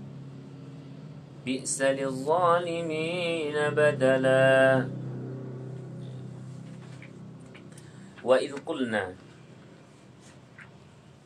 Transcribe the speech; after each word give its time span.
بئس 1.46 1.78
للظالمين 1.82 3.56
بدلا 3.70 4.46
وإذ 8.26 8.52
قلنا 8.66 9.04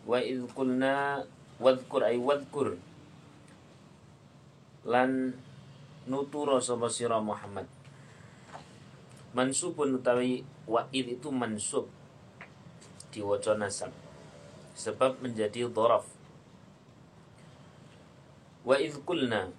وإذ 0.06 0.38
قلنا 0.52 1.24
واذكر 1.60 2.00
أي 2.04 2.16
واذكر 2.20 2.68
lan 4.80 5.36
nuturo 6.08 6.56
sapa 6.56 6.88
sira 6.88 7.20
Muhammad 7.20 7.68
mansubun 9.36 10.00
utawi 10.00 10.40
wa'id 10.64 11.20
itu 11.20 11.28
mansub 11.28 11.84
diwaca 13.12 13.52
nasab 13.60 13.92
sebab 14.72 15.20
menjadi 15.20 15.68
dhoraf 15.68 16.08
wa 18.64 18.76
idh 18.80 18.96
qulna 19.04 19.52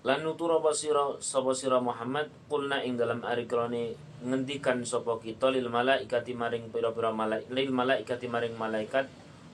lan 0.00 0.24
nutura 0.24 0.56
basira 0.64 1.20
sapa 1.20 1.52
sira 1.52 1.76
Muhammad 1.76 2.32
qulna 2.48 2.80
ing 2.80 2.96
dalam 2.96 3.20
ari 3.20 3.44
krone 3.44 3.92
ngendikan 4.24 4.80
sapa 4.84 5.20
kita 5.20 5.52
lil 5.52 5.68
malaikati 5.68 6.32
maring 6.32 6.72
pira-pira 6.72 7.12
malaikat 7.12 7.52
lil 7.52 7.68
malaikati 7.68 8.26
maring 8.28 8.56
malaikat 8.56 9.08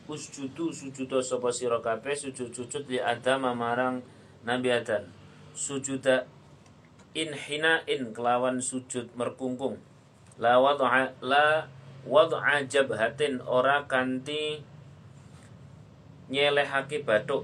usjudu 0.07 0.71
sujuda 0.71 1.19
sapa 1.19 1.51
sira 1.51 1.83
kabeh 1.83 2.15
sujud-sujud 2.15 2.87
li 2.87 3.03
Adam 3.03 3.51
marang 3.59 4.03
Nabi 4.47 4.71
Adam. 4.71 5.03
Sujuda 5.59 6.31
inhinain 7.11 8.15
kelawan 8.15 8.63
sujud 8.63 9.11
merkungkung. 9.19 9.83
La 10.39 10.63
wad'a 10.63 11.11
la 11.19 11.67
wad'a 12.07 12.63
jabhatin 12.71 13.43
ora 13.43 13.83
kanti 13.91 14.63
nyelehake 16.31 17.03
batuk 17.03 17.43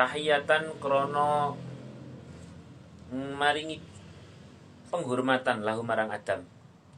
tahiyatan 0.00 0.80
krono 0.80 1.52
maringi 3.12 3.76
penghormatan 4.88 5.60
lahu 5.60 5.84
marang 5.84 6.08
Adam. 6.08 6.40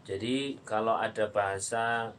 Jadi 0.07 0.63
kalau 0.63 0.95
ada 0.95 1.27
bahasa 1.27 2.15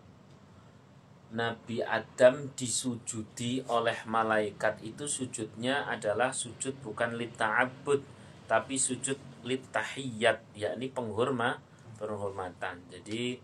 Nabi 1.32 1.80
Adam 1.88 2.52
disujudi 2.52 3.64
oleh 3.72 3.96
malaikat 4.12 4.84
itu 4.84 5.08
sujudnya 5.08 5.88
adalah 5.88 6.36
sujud 6.36 6.76
bukan 6.84 7.16
lita'abud 7.16 8.04
tapi 8.52 8.76
sujud 8.76 9.16
litahiyat 9.48 10.44
yakni 10.52 10.92
penghormat 10.92 11.64
penghormatan. 11.96 12.84
Jadi 12.92 13.40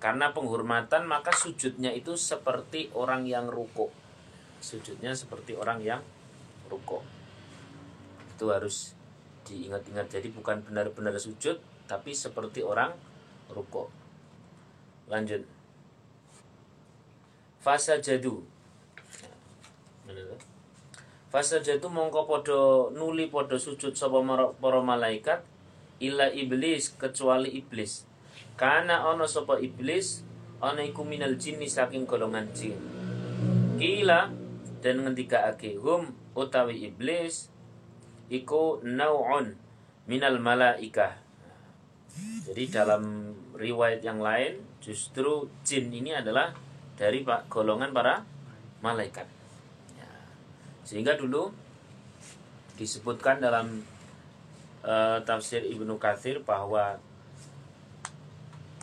karena 0.00 0.32
penghormatan 0.32 1.04
maka 1.04 1.36
sujudnya 1.36 1.92
itu 1.92 2.16
seperti 2.16 2.88
orang 2.96 3.28
yang 3.28 3.52
rukuk 3.52 3.92
sujudnya 4.64 5.12
seperti 5.12 5.52
orang 5.52 5.84
yang 5.84 6.00
rukuk. 6.72 7.04
Itu 8.32 8.48
harus 8.48 8.96
diingat-ingat. 9.44 10.08
Jadi 10.08 10.32
bukan 10.32 10.64
benar-benar 10.64 11.12
sujud 11.20 11.60
tapi 11.84 12.16
seperti 12.16 12.64
orang 12.64 12.96
rukuk. 13.52 13.92
Lanjut. 15.12 15.44
Fasa 17.60 18.00
jadu 18.00 18.44
fasa 21.34 21.58
jadu 21.58 21.90
mongko 21.90 22.30
podo 22.30 22.60
nuli 22.94 23.26
podo 23.26 23.58
sujud 23.58 23.98
sapa 23.98 24.22
para 24.54 24.78
malaikat 24.78 25.42
illa 25.98 26.30
iblis 26.30 26.94
kecuali 26.94 27.50
iblis. 27.58 28.06
Karena 28.54 29.02
ono 29.10 29.26
sapa 29.26 29.58
iblis 29.58 30.22
ono 30.62 30.78
iku 30.78 31.02
minal 31.02 31.34
jinni 31.34 31.66
saking 31.66 32.06
golongan 32.06 32.46
jin. 32.54 32.78
Kila 33.82 34.43
dan 34.84 35.00
ake 35.00 35.80
hum 35.80 36.12
utawi 36.36 36.92
iblis 36.92 37.48
iku 38.28 38.84
nau'un 38.84 39.56
minal 40.04 40.36
malaikah 40.36 41.16
jadi 42.44 42.84
dalam 42.84 43.32
riwayat 43.56 44.04
yang 44.04 44.20
lain 44.20 44.60
justru 44.84 45.48
jin 45.64 45.88
ini 45.88 46.12
adalah 46.12 46.52
dari 47.00 47.24
golongan 47.48 47.96
para 47.96 48.28
malaikat 48.84 49.24
ya. 49.96 50.10
sehingga 50.84 51.16
dulu 51.16 51.48
disebutkan 52.76 53.40
dalam 53.40 53.80
uh, 54.84 55.16
tafsir 55.24 55.64
Ibnu 55.64 55.96
Katsir 55.96 56.44
bahwa 56.44 57.00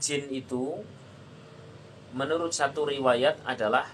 jin 0.01 0.25
itu 0.33 0.81
menurut 2.17 2.49
satu 2.49 2.89
riwayat 2.89 3.37
adalah 3.45 3.85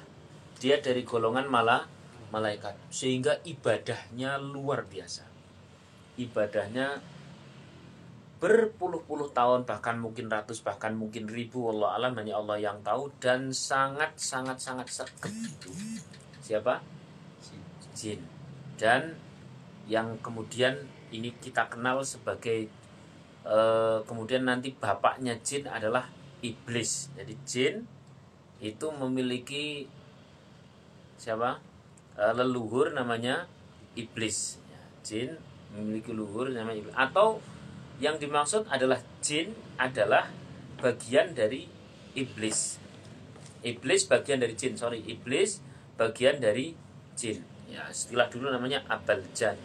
dia 0.58 0.80
dari 0.80 1.04
golongan 1.04 1.52
malah 1.52 1.97
malaikat. 2.30 2.76
Sehingga 2.92 3.40
ibadahnya 3.44 4.40
luar 4.42 4.84
biasa. 4.88 5.24
Ibadahnya 6.18 7.00
berpuluh-puluh 8.38 9.34
tahun 9.34 9.66
bahkan 9.66 9.98
mungkin 9.98 10.30
ratus 10.30 10.62
bahkan 10.62 10.94
mungkin 10.94 11.26
ribu 11.26 11.74
Allah 11.74 11.98
alam 11.98 12.14
hanya 12.22 12.38
Allah 12.38 12.62
yang 12.62 12.78
tahu 12.86 13.10
dan 13.18 13.50
sangat 13.50 14.14
sangat 14.14 14.62
sangat 14.62 14.88
seket 14.94 15.34
itu. 15.34 15.74
Siapa? 16.46 16.86
Jin. 17.98 18.22
Dan 18.78 19.18
yang 19.90 20.22
kemudian 20.22 20.86
ini 21.10 21.34
kita 21.42 21.66
kenal 21.66 22.06
sebagai 22.06 22.70
uh, 23.42 24.06
kemudian 24.06 24.46
nanti 24.46 24.70
bapaknya 24.70 25.34
jin 25.42 25.66
adalah 25.66 26.06
iblis. 26.46 27.10
Jadi 27.18 27.34
jin 27.42 27.76
itu 28.62 28.88
memiliki 28.94 29.90
siapa 31.18 31.58
leluhur 32.18 32.94
namanya 32.94 33.46
iblis. 33.94 34.58
Ya, 34.70 34.82
jin 35.06 35.30
memiliki 35.74 36.12
leluhur 36.12 36.50
namanya 36.50 36.82
iblis. 36.82 36.96
Atau 36.98 37.42
yang 38.02 38.18
dimaksud 38.18 38.70
adalah 38.70 39.02
jin 39.22 39.54
adalah 39.78 40.30
bagian 40.82 41.34
dari 41.38 41.70
iblis. 42.18 42.82
Iblis 43.66 44.06
bagian 44.10 44.42
dari 44.42 44.54
jin 44.54 44.78
sorry. 44.78 45.02
Iblis 45.06 45.62
bagian 45.98 46.42
dari 46.42 46.74
jin. 47.18 47.42
Ya 47.68 47.90
istilah 47.90 48.30
dulu 48.32 48.50
namanya 48.54 48.86
abal 48.88 49.22
jan 49.36 49.58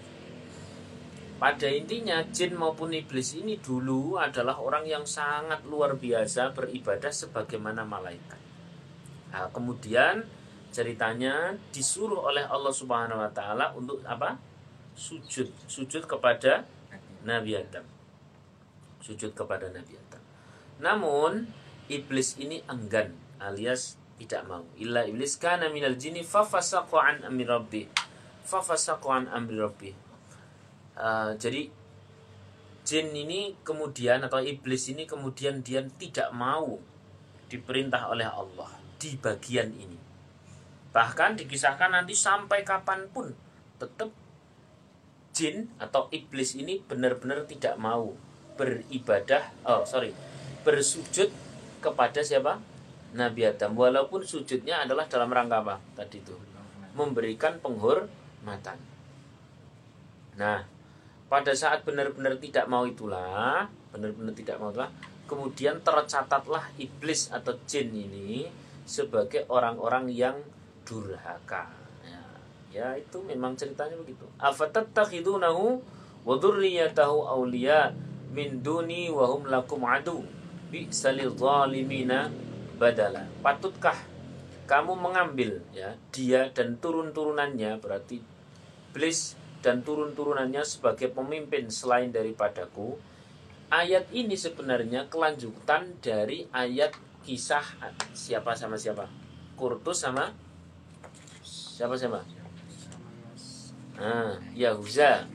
pada 1.43 1.67
intinya 1.67 2.23
jin 2.31 2.55
maupun 2.55 2.95
iblis 2.95 3.35
ini 3.35 3.59
dulu 3.59 4.15
adalah 4.15 4.63
orang 4.63 4.87
yang 4.87 5.03
sangat 5.03 5.67
luar 5.67 5.99
biasa 5.99 6.55
beribadah 6.55 7.11
sebagaimana 7.11 7.83
malaikat. 7.83 8.39
Nah, 9.35 9.51
kemudian 9.51 10.23
ceritanya 10.73 11.53
disuruh 11.71 12.33
oleh 12.33 12.43
Allah 12.49 12.73
Subhanahu 12.73 13.21
wa 13.21 13.31
taala 13.31 13.77
untuk 13.77 14.01
apa? 14.09 14.51
sujud, 14.93 15.49
sujud 15.69 16.05
kepada 16.05 16.69
Nabi 17.25 17.57
Adam. 17.57 17.85
Sujud 19.01 19.33
kepada 19.33 19.73
Nabi 19.73 19.97
Adam. 19.97 20.23
Namun 20.83 21.49
iblis 21.89 22.37
ini 22.39 22.61
enggan 22.69 23.15
alias 23.41 23.97
tidak 24.21 24.47
mau. 24.47 24.63
Illa 24.79 25.03
iblis 25.09 25.41
kana 25.41 25.73
minal 25.73 25.97
jinni 25.99 26.23
fafasaqa 26.23 26.99
an 27.01 27.17
amri 27.27 27.45
rabbi. 27.49 27.83
Fafasaqa 28.47 29.11
an 29.11 29.25
amri 29.33 29.57
rabbi. 29.59 29.91
Uh, 30.93 31.33
jadi 31.41 31.73
jin 32.85 33.17
ini 33.17 33.57
kemudian 33.65 34.21
atau 34.27 34.45
iblis 34.45 34.93
ini 34.93 35.09
kemudian 35.09 35.65
dia 35.65 35.81
tidak 35.97 36.29
mau 36.37 36.77
diperintah 37.49 38.13
oleh 38.13 38.29
Allah 38.29 38.69
di 39.01 39.17
bagian 39.17 39.73
ini 39.73 40.02
Bahkan 40.93 41.41
dikisahkan 41.41 41.93
nanti 41.93 42.13
sampai 42.13 42.63
kapan 42.63 43.09
pun 43.09 43.33
tetap 43.81 44.13
jin 45.33 45.73
atau 45.81 46.13
iblis 46.13 46.55
ini 46.55 46.79
benar-benar 46.85 47.49
tidak 47.49 47.81
mau 47.81 48.13
beribadah, 48.61 49.49
oh 49.65 49.83
sorry, 49.89 50.13
bersujud 50.63 51.33
kepada 51.81 52.21
siapa? 52.21 52.61
Nabi 53.13 53.45
Adam. 53.45 53.77
Walaupun 53.77 54.25
sujudnya 54.25 54.85
adalah 54.85 55.09
dalam 55.09 55.33
rangka 55.33 55.65
apa? 55.65 55.77
Tadi 55.97 56.21
itu 56.21 56.37
memberikan 56.93 57.57
penghormatan. 57.61 58.77
Nah, 60.37 60.65
pada 61.29 61.53
saat 61.57 61.85
benar-benar 61.85 62.37
tidak 62.37 62.69
mau 62.69 62.85
itulah, 62.85 63.69
benar-benar 63.93 64.33
tidak 64.37 64.57
mau 64.61 64.69
itulah, 64.73 64.93
kemudian 65.25 65.81
tercatatlah 65.81 66.73
iblis 66.77 67.33
atau 67.33 67.57
jin 67.65 67.89
ini 67.93 68.49
sebagai 68.85 69.49
orang-orang 69.49 70.13
yang 70.13 70.37
durhaka. 70.83 71.71
Ya, 72.05 72.23
ya 72.71 72.89
itu 72.99 73.19
memang 73.25 73.59
ceritanya 73.59 73.97
begitu. 73.99 74.27
Afatattakhidunahu 74.39 75.83
wa 76.23 76.35
dzurriyyatahu 76.39 77.27
awliya 77.27 77.95
min 78.33 78.63
duni 78.65 79.13
wa 79.13 79.29
hum 79.29 79.47
lakum 79.47 79.85
adu 79.85 80.25
bi 80.73 80.89
salil 80.89 81.35
zalimina 81.37 82.33
badala. 82.81 83.29
Patutkah 83.45 83.97
kamu 84.65 84.97
mengambil 84.97 85.61
ya 85.75 85.99
dia 86.15 86.49
dan 86.55 86.81
turun-turunannya 86.81 87.77
berarti 87.83 88.25
iblis 88.93 89.37
dan 89.61 89.85
turun-turunannya 89.85 90.65
sebagai 90.65 91.13
pemimpin 91.13 91.69
selain 91.69 92.11
daripadaku. 92.11 92.97
Ayat 93.73 94.05
ini 94.13 94.37
sebenarnya 94.37 95.09
kelanjutan 95.09 95.97
dari 96.05 96.45
ayat 96.53 96.93
kisah 97.25 97.65
siapa 98.13 98.53
sama 98.53 98.77
siapa? 98.77 99.09
Kurtus 99.57 100.05
sama 100.05 100.29
siapa 101.83 101.99
siapa? 101.99 102.23
Ah, 103.99 104.39
Yahuza. 104.55 105.27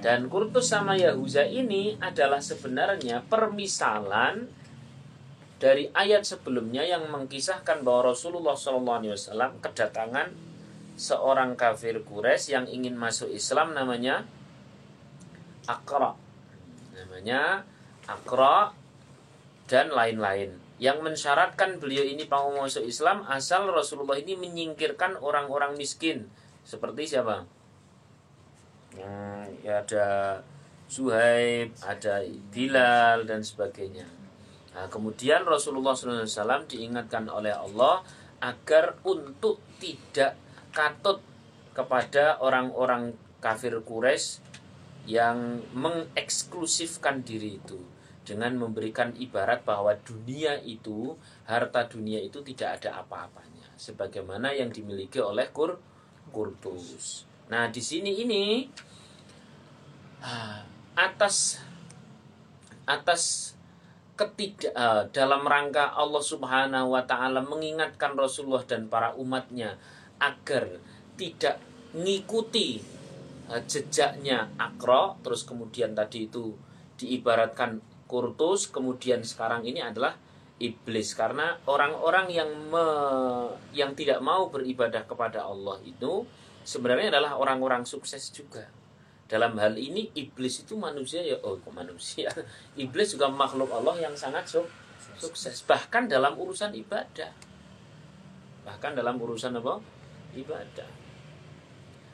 Dan 0.00 0.32
Kurtus 0.32 0.72
sama 0.72 0.96
Yahuza 0.96 1.44
ini 1.44 2.00
adalah 2.00 2.40
sebenarnya 2.40 3.20
permisalan 3.28 4.48
dari 5.60 5.92
ayat 5.92 6.24
sebelumnya 6.24 6.80
yang 6.80 7.12
mengkisahkan 7.12 7.84
bahwa 7.84 8.16
Rasulullah 8.16 8.56
SAW 8.56 9.60
kedatangan 9.60 10.32
seorang 10.96 11.60
kafir 11.60 12.00
Quraisy 12.00 12.56
yang 12.56 12.64
ingin 12.72 12.96
masuk 12.96 13.28
Islam 13.28 13.76
namanya 13.76 14.24
Akra. 15.68 16.16
Namanya 16.96 17.68
Akra 18.08 18.72
dan 19.66 19.90
lain-lain. 19.90 20.54
Yang 20.76 20.98
mensyaratkan 21.02 21.82
beliau 21.82 22.04
ini 22.04 22.28
mau 22.28 22.52
masuk 22.52 22.84
Islam 22.84 23.24
asal 23.26 23.66
Rasulullah 23.70 24.18
ini 24.20 24.36
menyingkirkan 24.36 25.18
orang-orang 25.18 25.74
miskin. 25.74 26.28
Seperti 26.62 27.16
siapa? 27.16 27.48
Hmm, 28.96 29.44
ya 29.64 29.82
ada 29.82 30.40
Suhaib, 30.86 31.74
ada 31.82 32.22
Bilal 32.54 33.26
dan 33.26 33.42
sebagainya. 33.42 34.06
Nah, 34.76 34.86
kemudian 34.92 35.42
Rasulullah 35.48 35.96
SAW 35.96 36.68
diingatkan 36.68 37.26
oleh 37.32 37.50
Allah 37.50 38.04
agar 38.44 39.00
untuk 39.08 39.58
tidak 39.80 40.36
katut 40.70 41.24
kepada 41.72 42.36
orang-orang 42.44 43.16
kafir 43.40 43.80
Quraisy 43.80 44.44
yang 45.08 45.64
mengeksklusifkan 45.72 47.24
diri 47.24 47.56
itu 47.56 47.95
dengan 48.26 48.58
memberikan 48.58 49.14
ibarat 49.14 49.62
bahwa 49.62 49.94
dunia 50.02 50.58
itu 50.66 51.14
harta 51.46 51.86
dunia 51.86 52.18
itu 52.18 52.42
tidak 52.42 52.82
ada 52.82 53.06
apa-apanya 53.06 53.70
sebagaimana 53.78 54.50
yang 54.50 54.74
dimiliki 54.74 55.22
oleh 55.22 55.46
Kur 55.54 55.78
Kurtus. 56.34 57.22
Nah, 57.46 57.70
di 57.70 57.78
sini 57.78 58.26
ini 58.26 58.66
ah, 60.26 60.66
atas 60.98 61.62
atas 62.82 63.54
ketiga 64.16 64.72
uh, 64.72 65.02
dalam 65.12 65.44
rangka 65.44 65.92
Allah 65.92 66.24
Subhanahu 66.24 66.96
wa 66.96 67.04
taala 67.04 67.44
mengingatkan 67.44 68.16
Rasulullah 68.16 68.64
dan 68.64 68.88
para 68.88 69.12
umatnya 69.12 69.76
agar 70.16 70.80
tidak 71.20 71.60
mengikuti 71.92 72.80
uh, 73.52 73.60
jejaknya 73.68 74.48
Akra 74.56 75.20
terus 75.20 75.44
kemudian 75.44 75.92
tadi 75.92 76.32
itu 76.32 76.56
diibaratkan 76.96 77.76
kurtus 78.06 78.70
kemudian 78.70 79.26
sekarang 79.26 79.66
ini 79.66 79.82
adalah 79.82 80.14
iblis 80.56 81.12
karena 81.12 81.60
orang-orang 81.68 82.32
yang 82.32 82.50
me, 82.72 82.86
yang 83.76 83.92
tidak 83.92 84.24
mau 84.24 84.48
beribadah 84.48 85.04
kepada 85.04 85.44
Allah 85.44 85.76
itu 85.84 86.24
sebenarnya 86.64 87.12
adalah 87.12 87.36
orang-orang 87.36 87.84
sukses 87.84 88.32
juga. 88.32 88.64
Dalam 89.26 89.58
hal 89.58 89.74
ini 89.74 90.14
iblis 90.14 90.62
itu 90.62 90.78
manusia 90.78 91.18
ya 91.18 91.36
oh 91.42 91.58
manusia. 91.74 92.30
Iblis 92.78 93.18
juga 93.18 93.26
makhluk 93.26 93.74
Allah 93.74 93.98
yang 93.98 94.14
sangat 94.14 94.46
su 94.46 94.62
sukses 95.18 95.66
bahkan 95.66 96.06
dalam 96.06 96.38
urusan 96.38 96.70
ibadah. 96.78 97.34
Bahkan 98.62 98.94
dalam 98.94 99.18
urusan 99.18 99.58
apa? 99.58 99.82
Ibadah. 100.30 100.90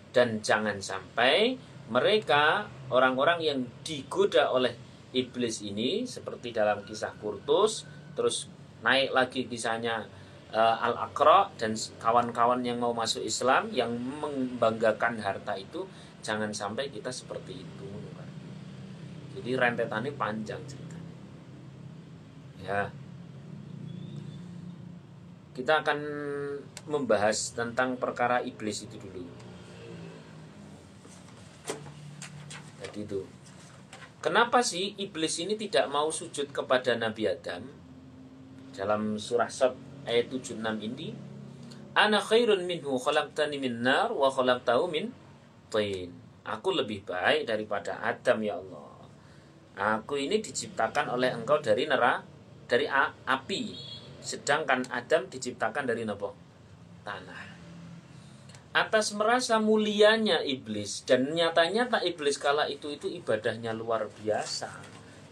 Dan 0.09 0.41
jangan 0.41 0.81
sampai 0.81 1.61
mereka 1.93 2.65
orang-orang 2.89 3.45
yang 3.45 3.59
digoda 3.85 4.49
oleh 4.49 4.73
iblis 5.13 5.61
ini 5.65 6.09
seperti 6.09 6.53
dalam 6.53 6.85
kisah 6.85 7.13
Kurtus 7.21 7.85
terus 8.13 8.49
naik 8.83 9.13
lagi 9.13 9.47
kisahnya 9.47 10.05
uh, 10.53 10.77
al 10.81 11.09
Aqra 11.09 11.49
dan 11.57 11.73
kawan-kawan 12.01 12.61
yang 12.61 12.77
mau 12.81 12.93
masuk 12.93 13.25
Islam 13.25 13.73
yang 13.73 13.93
membanggakan 13.97 15.21
harta 15.21 15.57
itu 15.57 15.89
jangan 16.23 16.53
sampai 16.55 16.93
kita 16.93 17.11
seperti 17.11 17.65
itu. 17.65 17.89
Jadi 19.33 19.59
rentetannya 19.59 20.13
panjang 20.15 20.61
ceritanya. 20.69 21.13
Ya. 22.63 22.83
Kita 25.53 25.83
akan 25.83 25.99
membahas 26.87 27.53
tentang 27.53 27.99
perkara 27.99 28.41
iblis 28.45 28.87
itu 28.87 28.97
dulu. 29.03 29.27
Jadi 32.83 32.99
itu 33.03 33.21
Kenapa 34.23 34.63
sih 34.63 34.95
iblis 35.03 35.43
ini 35.43 35.59
tidak 35.59 35.91
mau 35.91 36.07
sujud 36.07 36.55
kepada 36.55 36.95
Nabi 36.95 37.27
Adam? 37.27 37.67
Dalam 38.71 39.19
surah 39.19 39.51
Sab 39.51 39.75
ayat 40.07 40.31
76 40.31 40.63
ini, 40.79 41.11
Ana 41.99 42.23
khairun 42.23 42.63
minhu 42.63 43.03
khalaqtani 43.03 43.59
min 43.59 43.83
nar 43.83 44.15
wa 44.15 44.31
khalaqtahu 44.31 44.87
min 44.95 45.11
tin. 45.75 46.15
Aku 46.47 46.71
lebih 46.71 47.03
baik 47.03 47.51
daripada 47.51 47.99
Adam 47.99 48.39
ya 48.47 48.63
Allah. 48.63 48.95
Aku 49.99 50.15
ini 50.15 50.39
diciptakan 50.39 51.11
oleh 51.11 51.35
engkau 51.35 51.59
dari 51.59 51.91
neraka, 51.91 52.23
dari 52.71 52.87
api. 53.27 53.75
Sedangkan 54.23 54.87
Adam 54.95 55.27
diciptakan 55.27 55.83
dari 55.83 56.07
apa? 56.07 56.31
Tanah 57.03 57.52
atas 58.73 59.13
merasa 59.13 59.61
mulianya 59.61 60.41
iblis 60.41 61.05
dan 61.05 61.29
nyata-nyata 61.37 62.01
iblis 62.09 62.41
kala 62.41 62.69
itu 62.73 62.89
itu 62.89 63.05
ibadahnya 63.05 63.77
luar 63.77 64.09
biasa 64.09 64.73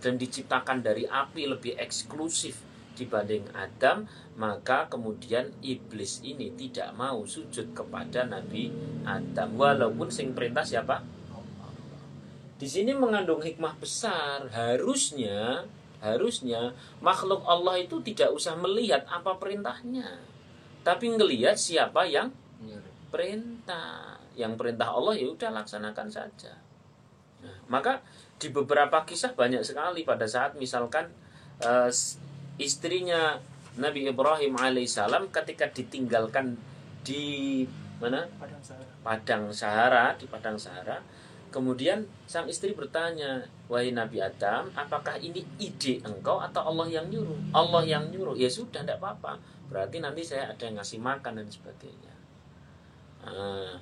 dan 0.04 0.20
diciptakan 0.20 0.84
dari 0.84 1.08
api 1.08 1.48
lebih 1.48 1.76
eksklusif 1.80 2.60
dibanding 3.00 3.48
Adam 3.56 4.04
maka 4.36 4.92
kemudian 4.92 5.52
iblis 5.64 6.20
ini 6.20 6.52
tidak 6.52 6.92
mau 6.96 7.24
sujud 7.24 7.72
kepada 7.72 8.28
Nabi 8.28 8.72
Adam. 9.04 9.56
Walaupun 9.56 10.08
sing 10.12 10.32
perintah 10.32 10.64
siapa? 10.64 11.00
Di 12.60 12.68
sini 12.68 12.92
mengandung 12.92 13.40
hikmah 13.40 13.76
besar. 13.80 14.48
Harusnya 14.52 15.64
harusnya 16.00 16.72
makhluk 17.04 17.44
Allah 17.44 17.76
itu 17.80 18.00
tidak 18.00 18.32
usah 18.32 18.56
melihat 18.56 19.04
apa 19.04 19.36
perintahnya 19.36 20.16
tapi 20.80 21.12
ngelihat 21.12 21.60
siapa 21.60 22.08
yang 22.08 22.32
perintah. 23.10 24.16
Yang 24.38 24.56
perintah 24.56 24.88
Allah 24.94 25.14
ya 25.18 25.26
udah 25.28 25.50
laksanakan 25.52 26.08
saja. 26.08 26.54
Nah, 27.44 27.56
maka 27.68 28.00
di 28.40 28.48
beberapa 28.48 29.04
kisah 29.04 29.36
banyak 29.36 29.60
sekali 29.60 30.06
pada 30.06 30.24
saat 30.24 30.56
misalkan 30.56 31.10
uh, 31.60 31.90
istrinya 32.56 33.36
Nabi 33.76 34.08
Ibrahim 34.08 34.56
alaihissalam 34.56 35.28
ketika 35.28 35.68
ditinggalkan 35.68 36.56
di 37.04 37.64
mana? 38.00 38.24
Padang 38.40 38.62
sahara. 38.64 38.92
padang 39.04 39.44
sahara 39.52 40.04
di 40.16 40.24
padang 40.24 40.56
sahara 40.56 40.98
kemudian 41.50 42.06
sang 42.30 42.46
istri 42.46 42.72
bertanya 42.72 43.42
wahai 43.66 43.90
Nabi 43.90 44.22
Adam 44.22 44.70
apakah 44.72 45.18
ini 45.18 45.42
ide 45.58 45.98
engkau 46.06 46.38
atau 46.38 46.70
Allah 46.70 46.86
yang 46.88 47.06
nyuruh? 47.10 47.36
Allah 47.52 47.82
yang 47.84 48.08
nyuruh. 48.08 48.38
Ya 48.38 48.46
sudah 48.46 48.86
tidak 48.86 49.02
apa-apa. 49.02 49.36
Berarti 49.68 49.98
nanti 49.98 50.22
saya 50.22 50.50
ada 50.54 50.62
yang 50.62 50.78
ngasih 50.78 51.02
makan 51.02 51.42
dan 51.42 51.48
sebagainya 51.50 52.19
Nah, 53.24 53.76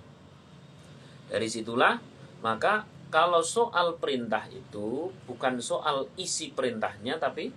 dari 1.29 1.49
situlah 1.51 2.01
maka 2.41 2.87
kalau 3.09 3.41
soal 3.41 3.97
perintah 3.97 4.45
itu 4.53 5.09
bukan 5.25 5.59
soal 5.65 6.07
isi 6.21 6.53
perintahnya 6.53 7.17
tapi 7.17 7.51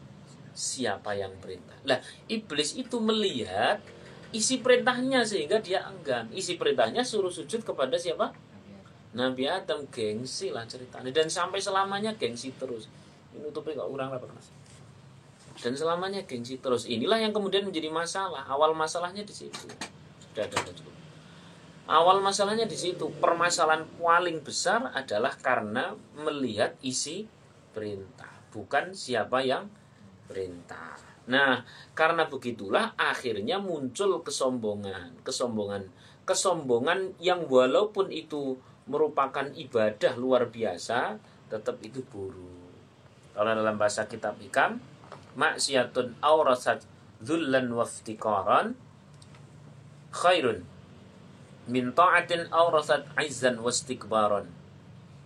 siapa 0.51 1.15
yang 1.15 1.31
perintah. 1.39 1.75
Lah, 1.87 1.99
iblis 2.27 2.75
itu 2.75 2.99
melihat 2.99 3.79
isi 4.31 4.63
perintahnya 4.63 5.23
sehingga 5.27 5.59
dia 5.59 5.83
enggan. 5.87 6.31
Isi 6.31 6.55
perintahnya 6.55 7.03
suruh 7.03 7.31
sujud 7.31 7.63
kepada 7.63 7.95
siapa? 7.99 8.31
Nabi 9.11 9.43
Adam 9.43 9.83
gengsi 9.91 10.55
lah 10.55 10.63
ceritanya 10.63 11.11
dan 11.11 11.27
sampai 11.27 11.59
selamanya 11.59 12.15
gengsi 12.15 12.55
terus. 12.55 12.87
Ini 13.35 13.51
tutupi 13.51 13.75
kok 13.75 13.91
kurang 13.91 14.11
apa 14.11 14.23
mas? 14.31 14.47
Dan 15.59 15.75
selamanya 15.75 16.23
gengsi 16.23 16.63
terus. 16.63 16.87
Inilah 16.87 17.19
yang 17.19 17.35
kemudian 17.35 17.67
menjadi 17.67 17.91
masalah. 17.91 18.47
Awal 18.47 18.71
masalahnya 18.71 19.27
di 19.27 19.35
situ. 19.35 19.67
Sudah 20.31 20.47
ada 20.47 20.57
cukup. 20.63 20.95
Awal 21.91 22.23
masalahnya 22.23 22.63
di 22.63 22.79
situ. 22.79 23.11
Permasalahan 23.19 23.83
paling 23.99 24.39
besar 24.39 24.95
adalah 24.95 25.35
karena 25.35 25.91
melihat 26.15 26.79
isi 26.79 27.27
perintah, 27.75 28.31
bukan 28.55 28.95
siapa 28.95 29.43
yang 29.43 29.67
perintah. 30.31 30.95
Nah, 31.27 31.67
karena 31.91 32.31
begitulah 32.31 32.95
akhirnya 32.95 33.59
muncul 33.59 34.23
kesombongan, 34.23 35.19
kesombongan, 35.27 35.91
kesombongan 36.23 37.11
yang 37.19 37.43
walaupun 37.51 38.07
itu 38.07 38.55
merupakan 38.87 39.51
ibadah 39.51 40.15
luar 40.15 40.47
biasa, 40.47 41.19
tetap 41.51 41.75
itu 41.83 41.99
buruk. 42.07 42.71
Kalau 43.35 43.51
dalam 43.51 43.75
bahasa 43.75 44.07
kitab 44.07 44.39
hikam, 44.39 44.79
maksiatun 45.35 46.15
aurasat 46.23 46.87
dhullan 47.19 47.67
waftikaran 47.75 48.79
khairun 50.15 50.63
min 51.71 51.95
ta'atin 51.95 52.51
aurasat 52.51 53.07
izzan 53.23 53.63
wastikbaran. 53.63 54.51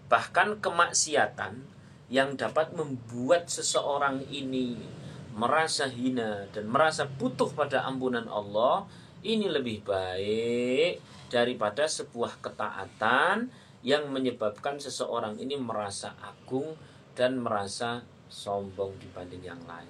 Bahkan 0.06 0.62
kemaksiatan 0.62 1.66
yang 2.14 2.38
dapat 2.38 2.78
membuat 2.78 3.50
seseorang 3.50 4.22
ini 4.30 4.78
merasa 5.34 5.90
hina 5.90 6.46
dan 6.54 6.70
merasa 6.70 7.10
butuh 7.10 7.50
pada 7.52 7.82
ampunan 7.90 8.30
Allah 8.30 8.86
ini 9.26 9.50
lebih 9.50 9.82
baik 9.82 11.02
daripada 11.34 11.90
sebuah 11.90 12.38
ketaatan 12.46 13.50
yang 13.82 14.14
menyebabkan 14.14 14.78
seseorang 14.78 15.42
ini 15.42 15.58
merasa 15.58 16.14
agung 16.22 16.78
dan 17.18 17.42
merasa 17.42 18.06
sombong 18.30 18.94
dibanding 19.02 19.42
yang 19.42 19.62
lain. 19.66 19.90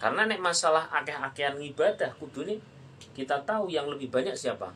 Karena 0.00 0.28
nek 0.28 0.40
masalah 0.40 0.88
akeh-akehan 0.92 1.60
ibadah 1.60 2.12
kudu 2.16 2.48
nih 2.48 2.60
kita 3.16 3.44
tahu 3.44 3.72
yang 3.72 3.88
lebih 3.88 4.08
banyak 4.12 4.36
siapa? 4.36 4.72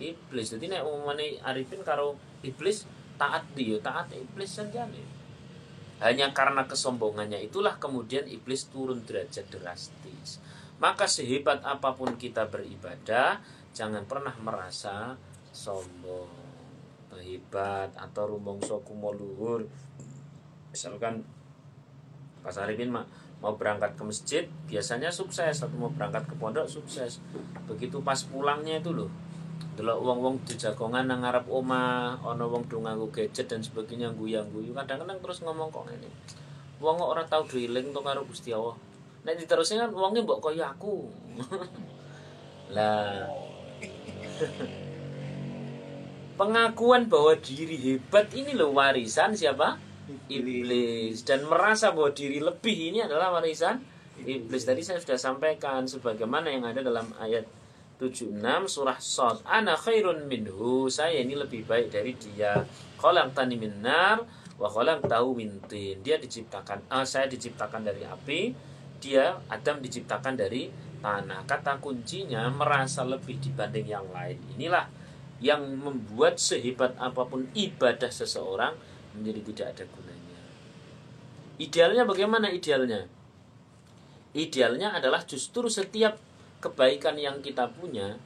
Iblis. 0.00 0.56
Jadi 0.56 0.72
nek 0.72 0.82
umumane 0.82 1.36
arifin 1.44 1.84
karo 1.84 2.16
iblis 2.40 2.88
taat 3.20 3.44
dia, 3.52 3.76
taat 3.84 4.08
iblis 4.16 4.48
saja 4.48 4.88
nih. 4.88 5.06
Hanya 6.00 6.32
karena 6.32 6.64
kesombongannya 6.64 7.44
itulah 7.44 7.76
kemudian 7.76 8.24
iblis 8.24 8.72
turun 8.72 9.04
derajat 9.04 9.44
drastis. 9.52 10.40
Maka 10.80 11.04
sehebat 11.04 11.60
apa 11.60 11.92
pun 11.92 12.16
kita 12.16 12.48
beribadah, 12.48 13.44
jangan 13.76 14.08
pernah 14.08 14.32
merasa 14.40 15.20
sombong 15.52 16.40
hebat 17.18 17.90
atau 17.98 18.38
rumongso 18.38 18.78
kumo 18.86 19.10
luhur 19.10 19.66
misalkan 20.70 21.26
Pas 22.40 22.56
Arifin 22.56 22.88
mah 22.88 23.04
mau 23.42 23.56
berangkat 23.56 23.96
ke 23.98 24.02
masjid 24.04 24.44
biasanya 24.64 25.12
sukses 25.12 25.60
atau 25.60 25.76
mau 25.76 25.92
berangkat 25.92 26.24
ke 26.28 26.34
pondok 26.36 26.68
sukses 26.68 27.20
begitu 27.68 28.00
pas 28.00 28.16
pulangnya 28.24 28.80
itu 28.80 28.92
loh 28.92 29.10
delok 29.80 29.98
wong-wong 30.04 30.44
jagongan 30.44 31.08
nang 31.08 31.24
ngarep 31.24 31.48
oma 31.48 32.14
ono 32.20 32.52
wong 32.52 32.68
do 32.68 32.84
nganggo 32.84 33.08
gadget 33.08 33.48
dan 33.48 33.64
sebagainya 33.64 34.12
guyang 34.12 34.52
guyu 34.52 34.76
kadang-kadang 34.76 35.16
terus 35.24 35.40
ngomong 35.40 35.72
kok 35.72 35.88
ini 35.88 36.08
wong 36.80 36.98
ora 37.04 37.22
tau 37.28 37.44
drilling 37.44 37.92
to 37.92 38.00
karo 38.00 38.24
Gusti 38.24 38.50
Allah? 38.56 38.74
Nek 39.20 39.36
diterusnya 39.36 39.84
kan 39.86 39.92
wongnya 39.92 40.24
mbok 40.24 40.40
kaya 40.40 40.72
aku. 40.72 41.12
Lah. 42.74 43.28
Pengakuan 46.40 47.04
bahwa 47.12 47.36
diri 47.36 47.76
hebat 47.76 48.32
ini 48.32 48.56
loh 48.56 48.72
warisan 48.72 49.36
siapa? 49.36 49.76
Iblis. 50.32 51.20
Dan 51.28 51.44
merasa 51.44 51.92
bahwa 51.92 52.16
diri 52.16 52.40
lebih 52.40 52.72
ini 52.72 53.04
adalah 53.04 53.28
warisan 53.36 53.76
iblis. 54.24 54.64
Tadi 54.64 54.80
saya 54.80 55.04
sudah 55.04 55.20
sampaikan 55.20 55.84
sebagaimana 55.84 56.48
yang 56.48 56.64
ada 56.64 56.80
dalam 56.80 57.12
ayat 57.20 57.44
76 58.00 58.32
surah 58.64 58.96
Sod. 58.96 59.44
Ana 59.44 59.76
khairun 59.76 60.24
minhu. 60.24 60.88
Saya 60.88 61.20
ini 61.20 61.36
lebih 61.36 61.68
baik 61.68 61.92
dari 61.92 62.16
dia. 62.16 62.64
tani 63.36 63.60
minar 63.60 64.24
wa 64.56 64.68
tahu 65.04 65.36
mintin. 65.36 66.00
Dia 66.00 66.16
diciptakan 66.16 66.88
uh, 66.88 67.04
saya 67.04 67.28
diciptakan 67.28 67.84
dari 67.84 68.08
api, 68.08 68.56
dia 68.96 69.36
Adam 69.52 69.84
diciptakan 69.84 70.32
dari 70.40 70.72
tanah. 71.04 71.44
Kata 71.44 71.76
kuncinya 71.76 72.48
merasa 72.48 73.04
lebih 73.04 73.36
dibanding 73.36 73.84
yang 73.84 74.08
lain. 74.08 74.40
Inilah 74.56 74.88
yang 75.44 75.60
membuat 75.76 76.40
sehebat 76.40 76.96
apa 76.96 77.28
pun 77.28 77.48
ibadah 77.52 78.08
seseorang 78.08 78.76
menjadi 79.16 79.40
tidak 79.52 79.66
ada 79.76 79.84
gunanya. 79.92 80.40
Idealnya 81.60 82.04
bagaimana 82.08 82.48
idealnya? 82.48 83.08
Idealnya 84.36 84.96
adalah 84.96 85.24
justru 85.24 85.66
setiap 85.66 86.29
kebaikan 86.60 87.16
yang 87.16 87.40
kita 87.40 87.68
punya, 87.72 88.20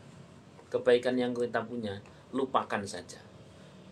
kebaikan 0.71 1.14
yang 1.14 1.33
kita 1.33 1.62
punya, 1.62 2.03
lupakan 2.35 2.83
saja. 2.83 3.23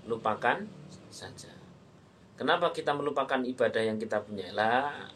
Lupakan 0.07 0.67
saja. 1.15 1.51
Kenapa 2.35 2.75
kita 2.75 2.91
melupakan 2.91 3.39
ibadah 3.39 3.83
yang 3.87 4.03
kita 4.03 4.19
punya? 4.23 4.51
Lah, 4.51 5.07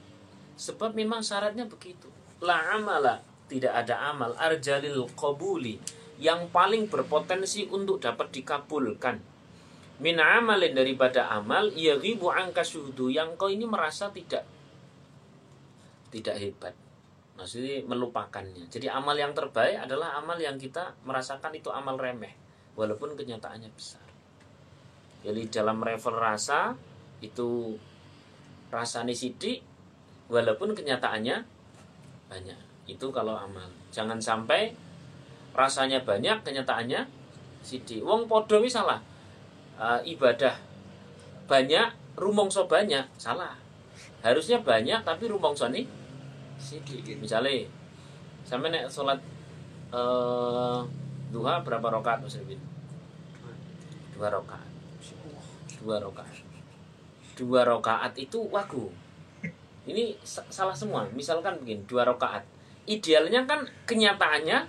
sebab 0.55 0.95
memang 0.95 1.27
syaratnya 1.27 1.67
begitu. 1.67 2.07
La 2.39 2.79
amala, 2.79 3.19
tidak 3.51 3.75
ada 3.75 4.15
amal 4.15 4.35
arjalil 4.39 5.11
qabuli 5.19 5.79
yang 6.23 6.49
paling 6.49 6.89
berpotensi 6.89 7.69
untuk 7.69 8.01
dapat 8.01 8.33
dikabulkan 8.33 9.21
min 9.97 10.21
amalin 10.21 10.77
daripada 10.77 11.33
amal 11.33 11.73
ia 11.73 11.97
ribu 11.97 12.29
angka 12.29 12.65
yang 13.09 13.33
kau 13.41 13.49
ini 13.49 13.65
merasa 13.65 14.13
tidak 14.13 14.45
tidak 16.13 16.37
hebat 16.37 16.75
maksudnya 17.37 17.85
melupakannya. 17.85 18.65
Jadi 18.73 18.89
amal 18.89 19.15
yang 19.15 19.37
terbaik 19.37 19.77
adalah 19.85 20.17
amal 20.17 20.41
yang 20.41 20.57
kita 20.57 20.97
merasakan 21.05 21.53
itu 21.53 21.69
amal 21.69 22.01
remeh 22.01 22.33
walaupun 22.75 23.13
kenyataannya 23.13 23.69
besar. 23.77 24.05
Jadi 25.23 25.49
dalam 25.53 25.81
level 25.85 26.17
rasa 26.17 26.73
itu 27.21 27.77
rasanya 28.73 29.13
sidik 29.13 29.61
walaupun 30.33 30.73
kenyataannya 30.73 31.37
banyak. 32.33 32.61
Itu 32.89 33.13
kalau 33.13 33.37
amal. 33.37 33.67
Jangan 33.93 34.17
sampai 34.19 34.73
rasanya 35.57 36.05
banyak 36.05 36.45
kenyataannya 36.45 37.09
sidi 37.65 38.01
wong 38.05 38.29
podo 38.31 38.63
salah. 38.69 39.01
Uh, 39.77 40.01
ibadah 40.09 40.57
banyak 41.45 41.93
rumongso 42.17 42.65
banyak 42.65 43.05
salah. 43.21 43.59
Harusnya 44.25 44.63
banyak 44.63 45.05
tapi 45.05 45.29
rumongso 45.29 45.69
nih 45.69 45.85
sidi 46.57 47.05
misalnya 47.17 47.69
sampai 48.47 48.73
nek 48.73 48.89
sholat 48.89 49.19
uh, 49.93 50.81
duha 51.31 51.61
berapa 51.61 51.89
rokaat 51.91 52.23
Mas 52.23 52.39
Ribin? 52.39 52.61
dua 54.17 54.33
rokaat 54.33 54.71
dua 55.83 56.01
rokaat 56.01 56.47
dua 57.37 57.69
rokaat 57.69 58.17
itu 58.17 58.41
wagu. 58.49 58.89
Ini 59.87 60.19
salah 60.25 60.75
semua. 60.75 61.07
Misalkan 61.13 61.61
begini 61.63 61.85
dua 61.85 62.09
rokaat 62.09 62.43
idealnya 62.89 63.45
kan 63.45 63.67
kenyataannya 63.85 64.65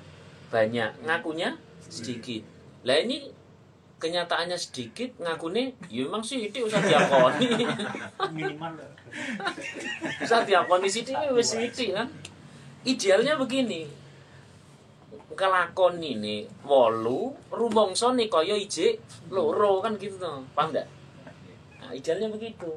banyak 0.52 0.92
ngakunya 1.08 1.56
sedikit. 1.88 2.44
Lah 2.84 3.00
ini 3.00 3.32
kenyataannya 3.98 4.58
sedikit 4.58 5.10
ngakunya 5.18 5.74
ya 5.90 6.06
memang 6.06 6.22
sih 6.22 6.50
itu 6.50 6.70
usah 6.70 6.82
diakoni 6.86 7.50
minimal. 8.38 8.78
Usah 10.22 10.46
diakoni 10.46 10.86
sih 10.86 11.02
itu 11.02 11.14
wes 11.34 11.58
kan? 11.58 12.08
Idealnya 12.86 13.34
begini. 13.42 13.90
Kelakon 15.38 16.02
ini 16.02 16.46
wolu 16.66 17.30
rumongso 17.54 18.14
nih 18.14 18.26
koyo 18.26 18.58
ije 18.58 18.98
loro 19.30 19.82
kan 19.86 19.94
gitu 20.02 20.18
tuh 20.18 20.42
paham 20.58 20.74
enggak 20.74 20.90
nah, 21.78 21.94
idealnya 21.94 22.30
begitu. 22.34 22.70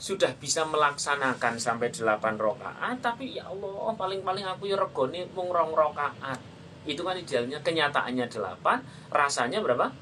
Sudah 0.00 0.34
bisa 0.34 0.66
melaksanakan 0.66 1.60
sampai 1.60 1.94
delapan 1.94 2.34
rokaat 2.34 2.98
tapi 2.98 3.38
ya 3.38 3.46
Allah 3.46 3.94
paling 3.94 4.26
paling 4.26 4.42
aku 4.42 4.70
ya 4.70 4.78
regoni 4.78 5.22
mung 5.34 5.54
rong 5.54 5.70
rokaat 5.70 6.38
itu 6.82 7.02
kan 7.04 7.14
idealnya 7.14 7.62
kenyataannya 7.62 8.26
delapan 8.26 8.82
rasanya 9.12 9.62
berapa 9.62 9.92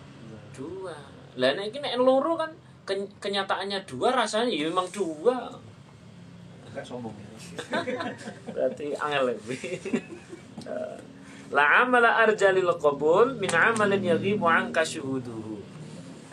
dua 0.59 0.97
lah 1.39 1.51
nah 1.55 1.63
ini 1.63 1.79
loro 1.95 2.35
kan 2.35 2.51
kenyataannya 3.23 3.87
dua 3.87 4.11
rasanya 4.11 4.51
ya 4.51 4.67
memang 4.67 4.91
dua 4.91 5.55
agak 6.67 6.83
sombong 6.83 7.15
ya. 7.15 7.29
berarti 8.55 8.97
angel 8.99 9.23
lebih 9.31 9.63
la 11.55 11.87
amala 11.87 12.19
arjalil 12.27 12.75
qabul 12.77 13.39
min 13.39 13.53
amalin 13.55 14.03
yaghibu 14.03 14.51
anka 14.51 14.83
syuhuduhu 14.83 15.63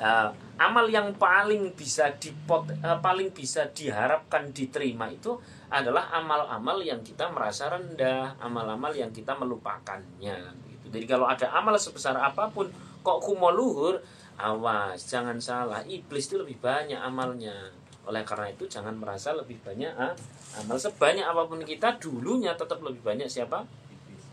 uh, 0.02 0.28
amal 0.56 0.88
yang 0.88 1.12
paling 1.16 1.76
bisa 1.76 2.16
dipot 2.16 2.68
uh, 2.84 3.00
paling 3.04 3.32
bisa 3.32 3.68
diharapkan 3.72 4.52
diterima 4.56 5.12
itu 5.12 5.36
adalah 5.68 6.08
amal-amal 6.16 6.80
yang 6.80 7.04
kita 7.04 7.28
merasa 7.28 7.68
rendah, 7.68 8.40
amal-amal 8.40 8.96
yang 8.96 9.12
kita 9.12 9.36
melupakannya. 9.36 10.40
Gitu. 10.72 10.86
Jadi 10.94 11.06
kalau 11.10 11.28
ada 11.28 11.52
amal 11.52 11.76
sebesar 11.76 12.16
apa 12.16 12.48
pun 12.48 12.72
kok 13.06 13.22
kumo 13.22 13.54
luhur, 13.54 14.02
awas 14.42 14.98
jangan 15.06 15.38
salah. 15.38 15.86
Iblis 15.86 16.26
itu 16.26 16.42
lebih 16.42 16.58
banyak 16.58 16.98
amalnya. 16.98 17.70
Oleh 18.10 18.26
karena 18.26 18.50
itu 18.50 18.66
jangan 18.66 18.98
merasa 18.98 19.38
lebih 19.38 19.62
banyak 19.62 19.94
ah, 19.94 20.18
amal. 20.58 20.78
Sebanyak 20.82 21.26
apa 21.26 21.46
pun 21.46 21.62
kita 21.62 22.02
dulunya 22.02 22.58
tetap 22.58 22.82
lebih 22.82 23.06
banyak 23.06 23.30
siapa? 23.30 23.62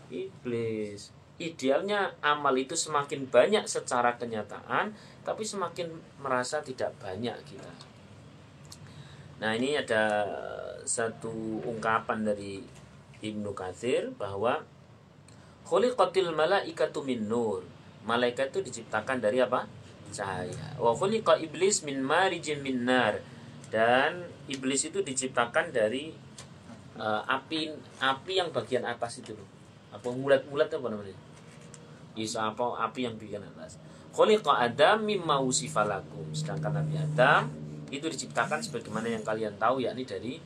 Iblis. 0.09 1.13
Idealnya 1.37 2.13
amal 2.21 2.53
itu 2.57 2.77
semakin 2.77 3.25
banyak 3.29 3.65
secara 3.65 4.17
kenyataan 4.17 4.93
tapi 5.25 5.41
semakin 5.41 5.89
merasa 6.21 6.61
tidak 6.61 6.93
banyak 7.01 7.33
kita. 7.45 7.73
Nah 9.41 9.57
ini 9.57 9.75
ada 9.75 10.23
satu 10.85 11.63
ungkapan 11.65 12.21
dari 12.21 12.61
Ibnu 13.23 13.55
Katsir 13.55 14.13
bahwa 14.13 14.61
khuliqatil 15.65 16.35
malaikatu 16.35 17.01
min 17.01 17.25
nur 17.25 17.72
malaikat 18.03 18.53
itu 18.53 18.59
diciptakan 18.63 19.19
dari 19.19 19.39
apa? 19.39 19.65
Cahaya. 20.13 20.77
Wa 20.77 20.93
khuliqa 20.93 21.39
iblis 21.41 21.81
min 21.83 22.03
marijin 22.03 22.61
min 22.61 22.85
nar. 22.85 23.19
Dan 23.73 24.29
iblis 24.45 24.85
itu 24.85 25.01
diciptakan 25.01 25.73
dari 25.73 26.13
uh, 26.99 27.21
api 27.25 27.73
api 27.97 28.33
yang 28.37 28.53
bagian 28.53 28.85
atas 28.85 29.23
itu 29.23 29.33
loh. 29.33 29.49
Apa 29.89 30.13
mulat-mulat 30.13 30.69
apa 30.69 30.87
namanya? 30.89 31.17
Isa 32.13 32.45
apa 32.45 32.77
api 32.85 33.09
yang 33.09 33.17
bagian 33.17 33.41
atas. 33.41 33.81
Khuliqa 34.13 34.61
adam 34.61 35.09
mimma 35.09 35.41
usifalakum 35.41 36.29
sedangkan 36.37 36.85
Nabi 36.85 37.01
Adam 37.01 37.49
itu 37.89 38.05
diciptakan 38.05 38.61
sebagaimana 38.61 39.09
yang 39.09 39.25
kalian 39.25 39.57
tahu 39.57 39.81
yakni 39.81 40.05
dari 40.05 40.37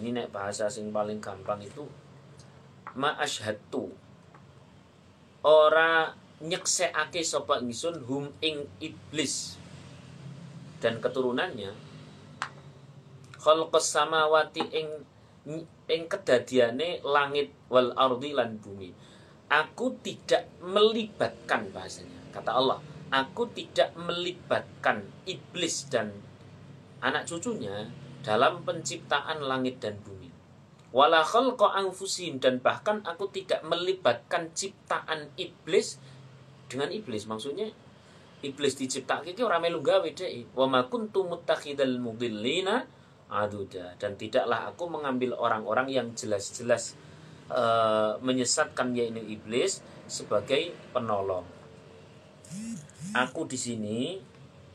ini 0.00 0.16
nek 0.16 0.32
bahasa 0.32 0.72
sing 0.72 0.88
paling 0.88 1.20
gampang 1.20 1.60
itu 1.60 1.84
ma 2.96 3.12
ashhadu 3.20 3.92
ora 5.44 6.16
nyeksekake 6.40 7.20
sapa 7.20 7.60
ingsun 7.60 8.00
hum 8.08 8.32
ing 8.40 8.64
iblis 8.80 9.60
dan 10.80 10.96
keturunannya 11.04 11.83
khalqas 13.45 13.93
samawati 13.93 14.65
ing 14.73 14.89
ing 15.85 16.03
kedadiane 16.09 17.05
langit 17.05 17.53
wal 17.69 17.93
ardi 17.93 18.33
lan 18.33 18.57
bumi. 18.57 18.89
Aku 19.45 20.01
tidak 20.01 20.49
melibatkan 20.65 21.69
bahasanya. 21.69 22.17
Kata 22.33 22.57
Allah, 22.57 22.81
aku 23.13 23.45
tidak 23.53 23.93
melibatkan 23.93 25.05
iblis 25.29 25.85
dan 25.93 26.09
anak 27.05 27.29
cucunya 27.29 27.85
dalam 28.25 28.65
penciptaan 28.65 29.45
langit 29.45 29.77
dan 29.77 30.01
bumi. 30.01 30.33
Wala 30.89 31.21
khalqa 31.21 31.77
anfusim 31.77 32.41
dan 32.41 32.57
bahkan 32.57 33.05
aku 33.05 33.29
tidak 33.29 33.61
melibatkan 33.61 34.49
ciptaan 34.57 35.29
iblis 35.37 36.01
dengan 36.65 36.89
iblis 36.89 37.29
maksudnya 37.29 37.69
iblis 38.41 38.73
diciptakan 38.73 39.29
itu 39.29 39.45
orang 39.45 39.69
melu 39.69 39.85
gawe 39.85 40.09
Wa 40.57 40.65
ma 40.65 40.87
kuntu 40.89 41.29
aduda 43.25 43.97
dan 43.97 44.13
tidaklah 44.15 44.69
aku 44.69 44.85
mengambil 44.85 45.33
orang-orang 45.35 45.89
yang 45.89 46.07
jelas-jelas 46.13 46.93
uh, 47.49 48.21
menyesatkan 48.21 48.93
yaitu 48.93 49.21
iblis 49.25 49.81
sebagai 50.05 50.73
penolong. 50.93 51.45
Aku 53.17 53.49
di 53.49 53.57
sini 53.57 54.21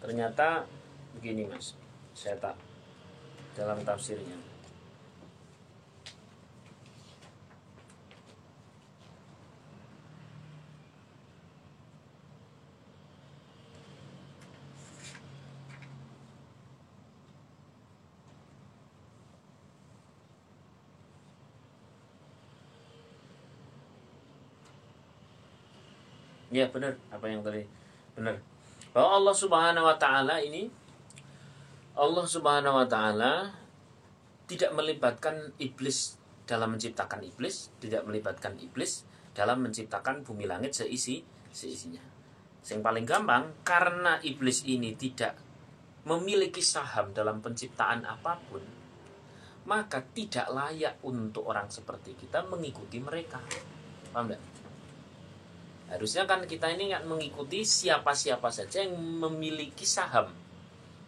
ternyata 0.03 0.67
begini 1.15 1.47
mas, 1.47 1.79
saya 2.17 2.35
tak 2.39 2.57
dalam 3.55 3.79
tafsirnya. 3.87 4.50
Ya 26.51 26.67
benar 26.67 26.99
apa 27.15 27.31
yang 27.31 27.47
tadi 27.47 27.63
benar. 28.19 28.43
Bahwa 28.91 29.23
Allah 29.23 29.35
Subhanahu 29.35 29.87
wa 29.87 29.97
taala 29.97 30.43
ini 30.43 30.67
Allah 31.95 32.27
Subhanahu 32.27 32.75
wa 32.83 32.87
taala 32.91 33.55
tidak 34.51 34.75
melibatkan 34.75 35.55
iblis 35.63 36.19
dalam 36.43 36.75
menciptakan 36.75 37.23
iblis, 37.23 37.71
tidak 37.79 38.03
melibatkan 38.03 38.59
iblis 38.59 39.07
dalam 39.31 39.63
menciptakan 39.63 40.27
bumi 40.27 40.51
langit 40.51 40.75
seisi 40.75 41.23
seisinya. 41.55 42.03
Yang 42.67 42.83
paling 42.83 43.07
gampang 43.07 43.45
karena 43.63 44.19
iblis 44.27 44.67
ini 44.67 44.99
tidak 44.99 45.39
memiliki 46.03 46.59
saham 46.59 47.15
dalam 47.15 47.39
penciptaan 47.39 48.03
apa 48.03 48.43
pun, 48.51 48.63
maka 49.71 50.03
tidak 50.11 50.51
layak 50.51 50.99
untuk 51.07 51.47
orang 51.47 51.71
seperti 51.71 52.19
kita 52.19 52.43
mengikuti 52.51 52.99
mereka. 52.99 53.39
Paham 54.11 54.35
tidak? 54.35 54.43
Harusnya 55.91 56.23
kan 56.25 56.47
kita 56.47 56.71
ini 56.71 56.95
kan 56.95 57.03
mengikuti 57.03 57.67
siapa-siapa 57.67 58.47
saja 58.47 58.87
yang 58.87 58.95
memiliki 58.95 59.83
saham. 59.83 60.31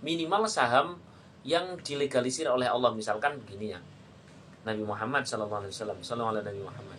Minimal 0.03 0.51
saham 0.51 0.99
yang 1.47 1.79
dilegalisir 1.81 2.51
oleh 2.51 2.67
Allah. 2.67 2.91
Misalkan 2.91 3.39
begini 3.39 3.79
ya. 3.79 3.81
Nabi 4.67 4.83
Muhammad 4.83 5.23
SAW. 5.23 5.71
Sallallahu 5.71 6.43
Nabi 6.43 6.63
Muhammad. 6.63 6.99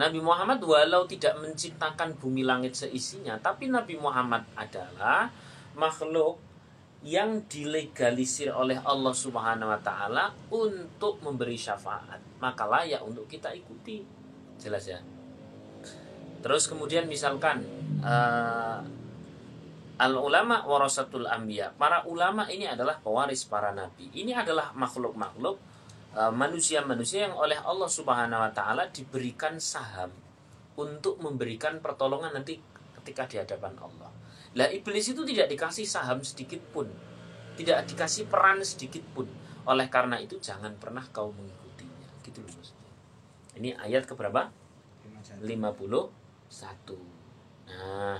Nabi 0.00 0.20
Muhammad 0.22 0.64
walau 0.64 1.04
tidak 1.04 1.36
menciptakan 1.42 2.16
bumi 2.16 2.46
langit 2.46 2.78
seisinya, 2.78 3.36
tapi 3.42 3.68
Nabi 3.68 3.98
Muhammad 3.98 4.46
adalah 4.54 5.28
makhluk 5.74 6.38
yang 7.04 7.44
dilegalisir 7.48 8.52
oleh 8.52 8.80
Allah 8.80 9.12
Subhanahu 9.12 9.72
wa 9.72 9.80
taala 9.80 10.32
untuk 10.52 11.20
memberi 11.24 11.56
syafaat. 11.56 12.20
Maka 12.38 12.64
layak 12.68 13.04
untuk 13.04 13.28
kita 13.28 13.50
ikuti. 13.52 14.04
Jelas 14.60 14.84
ya? 14.88 15.00
Terus 16.40 16.64
kemudian 16.68 17.04
misalkan 17.04 17.64
uh, 18.00 18.80
al 20.00 20.14
ulama 20.16 20.64
warasatul 20.64 21.28
ambia. 21.28 21.76
Para 21.76 22.08
ulama 22.08 22.48
ini 22.48 22.64
adalah 22.64 22.96
pewaris 23.04 23.44
para 23.44 23.76
nabi. 23.76 24.08
Ini 24.16 24.32
adalah 24.32 24.72
makhluk-makhluk 24.72 25.60
uh, 26.16 26.32
manusia-manusia 26.32 27.28
yang 27.28 27.36
oleh 27.36 27.60
Allah 27.60 27.90
Subhanahu 27.92 28.40
wa 28.40 28.52
taala 28.56 28.88
diberikan 28.88 29.60
saham 29.60 30.08
untuk 30.80 31.20
memberikan 31.20 31.84
pertolongan 31.84 32.32
nanti 32.32 32.56
ketika 33.00 33.28
di 33.28 33.36
hadapan 33.36 33.76
Allah. 33.76 34.08
Lah 34.56 34.68
iblis 34.72 35.12
itu 35.12 35.22
tidak 35.28 35.52
dikasih 35.52 35.84
saham 35.84 36.24
sedikit 36.24 36.64
pun. 36.72 36.88
Tidak 37.60 37.84
dikasih 37.92 38.24
peran 38.32 38.64
sedikit 38.64 39.04
pun. 39.12 39.28
Oleh 39.68 39.92
karena 39.92 40.16
itu 40.16 40.40
jangan 40.40 40.72
pernah 40.80 41.04
kau 41.12 41.28
mengikutinya. 41.28 42.08
Gitu 42.24 42.40
loh 42.40 42.50
maksudnya. 42.56 42.90
Ini 43.60 43.76
ayat 43.76 44.08
keberapa? 44.08 44.48
50 45.44 46.19
satu. 46.50 46.98
Nah. 47.70 48.18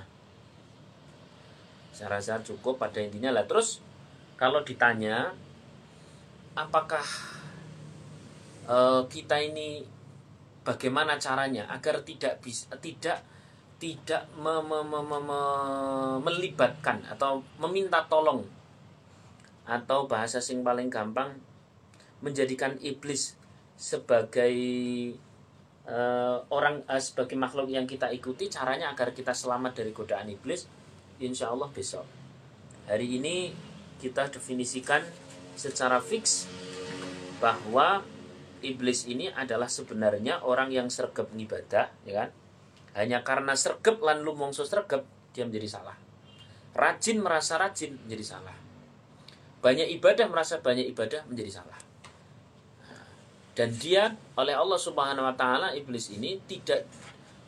Saya 1.90 2.16
rasa 2.16 2.40
cukup 2.40 2.81
pada 2.81 3.03
intinya 3.03 3.35
lah. 3.35 3.45
Terus 3.45 3.83
kalau 4.40 4.64
ditanya 4.64 5.35
apakah 6.57 7.05
eh, 8.64 9.03
kita 9.11 9.37
ini 9.37 9.85
bagaimana 10.64 11.21
caranya 11.21 11.69
agar 11.69 12.01
tidak 12.07 12.40
bisa 12.40 12.71
tidak 12.79 13.21
tidak 13.81 14.29
me, 14.37 14.61
me, 14.61 14.85
me, 14.85 15.01
me, 15.01 15.19
me, 15.19 15.40
melibatkan 16.21 17.01
atau 17.09 17.40
meminta 17.57 18.05
tolong 18.12 18.45
atau 19.64 20.05
bahasa 20.05 20.37
sing 20.37 20.61
paling 20.61 20.93
gampang 20.93 21.33
menjadikan 22.21 22.77
iblis 22.85 23.40
sebagai 23.81 24.53
uh, 25.90 26.46
orang 26.55 26.87
uh, 26.87 27.03
sebagai 27.03 27.35
makhluk 27.35 27.68
yang 27.68 27.85
kita 27.85 28.09
ikuti 28.14 28.46
caranya 28.46 28.94
agar 28.94 29.11
kita 29.11 29.35
selamat 29.35 29.83
dari 29.83 29.90
godaan 29.90 30.31
iblis 30.31 30.70
insya 31.18 31.50
Allah 31.50 31.68
besok 31.68 32.07
hari 32.87 33.18
ini 33.18 33.50
kita 33.98 34.31
definisikan 34.31 35.03
secara 35.59 35.98
fix 35.98 36.48
bahwa 37.42 38.00
iblis 38.62 39.05
ini 39.11 39.29
adalah 39.35 39.68
sebenarnya 39.68 40.46
orang 40.46 40.70
yang 40.72 40.88
sergap 40.88 41.29
ibadah 41.35 41.92
ya 42.09 42.14
kan 42.24 42.31
hanya 42.94 43.24
karena 43.24 43.55
sergap 43.57 44.03
lan 44.03 44.26
lumongso 44.26 44.66
sergap 44.66 45.07
dia 45.33 45.48
menjadi 45.48 45.81
salah. 45.81 45.96
Rajin 46.76 47.24
merasa 47.24 47.57
rajin 47.57 47.96
menjadi 48.07 48.37
salah. 48.37 48.57
Banyak 49.64 49.88
ibadah 49.96 50.29
merasa 50.29 50.61
banyak 50.61 50.85
ibadah 50.92 51.24
menjadi 51.24 51.62
salah. 51.64 51.80
Dan 53.55 53.75
dia 53.75 54.15
oleh 54.39 54.55
Allah 54.55 54.79
Subhanahu 54.79 55.27
wa 55.27 55.35
taala 55.35 55.75
iblis 55.75 56.11
ini 56.15 56.39
tidak 56.47 56.87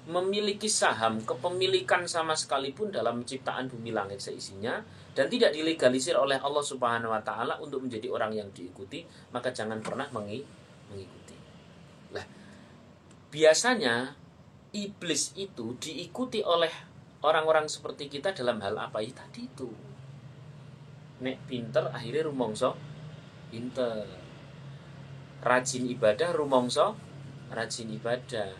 memiliki 0.02 0.66
saham 0.66 1.22
kepemilikan 1.22 2.10
sama 2.10 2.34
sekalipun 2.34 2.90
dalam 2.90 3.22
ciptaan 3.22 3.70
bumi 3.70 3.94
langit 3.94 4.18
seisinya 4.18 4.82
dan 5.14 5.30
tidak 5.30 5.54
dilegalisir 5.54 6.18
oleh 6.18 6.42
Allah 6.42 6.64
Subhanahu 6.64 7.14
wa 7.14 7.22
taala 7.22 7.62
untuk 7.62 7.86
menjadi 7.86 8.10
orang 8.10 8.34
yang 8.34 8.48
diikuti, 8.50 9.06
maka 9.30 9.54
jangan 9.54 9.78
pernah 9.78 10.10
mengikuti. 10.10 11.36
Lah, 12.10 12.26
biasanya 13.30 14.18
iblis 14.74 15.38
itu 15.38 15.78
diikuti 15.78 16.42
oleh 16.42 16.72
orang-orang 17.22 17.70
seperti 17.70 18.10
kita 18.10 18.34
dalam 18.34 18.58
hal 18.58 18.74
apa? 18.74 18.98
Ya 18.98 19.14
tadi 19.14 19.46
itu. 19.46 19.70
Nek 21.22 21.38
pinter 21.46 21.86
akhirnya 21.94 22.26
rumongso 22.26 22.74
pinter 23.52 24.21
rajin 25.42 25.90
ibadah 25.90 26.30
rumongso 26.32 26.94
rajin 27.52 27.90
ibadah. 27.92 28.54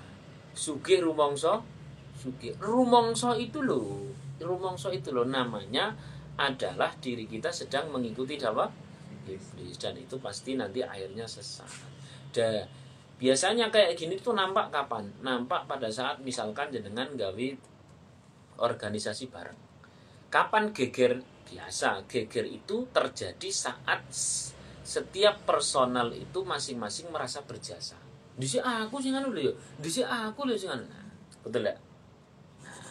Suge 0.52 1.00
rumongso 1.00 1.64
suge 2.12 2.52
rumongso 2.60 3.32
itu 3.38 3.64
loh 3.64 4.04
rumongso 4.42 4.92
itu 4.92 5.14
loh 5.14 5.24
namanya 5.24 5.94
adalah 6.36 6.92
diri 6.98 7.24
kita 7.30 7.48
sedang 7.54 7.88
mengikuti 7.94 8.36
apa 8.42 8.68
iblis. 9.26 9.78
Dan 9.78 9.96
itu 9.98 10.18
pasti 10.18 10.58
nanti 10.58 10.82
akhirnya 10.82 11.24
sesat. 11.24 11.68
Dan 12.34 12.66
biasanya 13.16 13.70
kayak 13.70 13.94
gini 13.94 14.18
tuh 14.18 14.34
nampak 14.34 14.72
kapan? 14.74 15.06
Nampak 15.22 15.70
pada 15.70 15.88
saat 15.92 16.18
misalkan 16.24 16.72
jenengan 16.74 17.14
gawe 17.14 17.48
organisasi 18.60 19.30
bareng. 19.30 19.58
Kapan 20.32 20.72
geger? 20.72 21.22
Biasa 21.42 22.08
geger 22.08 22.48
itu 22.48 22.88
terjadi 22.88 23.48
saat 23.52 24.00
setiap 24.92 25.48
personal 25.48 26.12
itu 26.12 26.44
masing-masing 26.44 27.09
merasa 27.09 27.40
berjasa. 27.40 27.96
Di 28.37 28.44
sini 28.44 28.61
aku 28.61 29.00
sih 29.00 29.09
anu 29.09 29.33
loh 29.33 29.57
di 29.81 29.88
sini 29.88 30.05
aku 30.05 30.44
loh 30.44 30.57
sih 30.57 30.68
nah, 30.68 30.81
betul 31.44 31.68
ya 31.68 31.76
nah, 32.64 32.88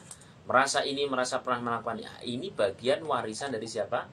merasa 0.50 0.82
ini 0.86 1.06
merasa 1.06 1.42
pernah 1.42 1.62
melakukan 1.62 2.02
ya, 2.02 2.14
ini 2.26 2.50
bagian 2.50 3.06
warisan 3.06 3.54
dari 3.54 3.70
siapa? 3.70 4.10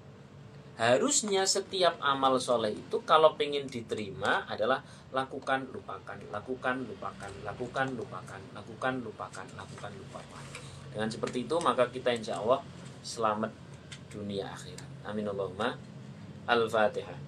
Harusnya 0.79 1.43
setiap 1.43 1.99
amal 1.99 2.39
soleh 2.39 2.71
itu 2.71 3.03
kalau 3.03 3.35
pengen 3.35 3.67
diterima 3.67 4.47
adalah 4.47 4.79
lakukan 5.11 5.67
lupakan 5.75 6.17
lakukan 6.31 6.87
lupakan 6.87 7.33
lakukan 7.43 7.87
lupakan 7.99 8.41
lakukan 8.55 8.95
lupakan 9.03 9.47
lakukan 9.59 9.93
lupakan. 9.97 10.45
Dengan 10.95 11.09
seperti 11.11 11.45
itu 11.49 11.57
maka 11.59 11.91
kita 11.91 12.15
insya 12.15 12.39
Allah 12.39 12.63
selamat 13.03 13.51
dunia 14.13 14.49
akhirat. 14.55 14.87
Amin 15.03 15.27
Allahumma. 15.27 15.75
Al-fatihah 16.49 17.28